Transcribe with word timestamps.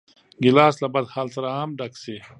ګیلاس 0.43 0.75
له 0.83 0.87
بدحال 0.93 1.27
سره 1.35 1.47
هم 1.57 1.69
ډک 1.79 1.93
شي. 2.03 2.17